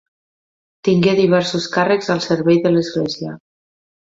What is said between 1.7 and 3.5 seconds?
càrrecs al servei de l'església.